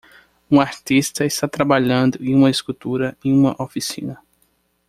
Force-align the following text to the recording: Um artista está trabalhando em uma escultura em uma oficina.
Um 0.49 0.59
artista 0.59 1.23
está 1.25 1.47
trabalhando 1.47 2.17
em 2.25 2.33
uma 2.33 2.49
escultura 2.49 3.15
em 3.23 3.31
uma 3.31 3.55
oficina. 3.61 4.17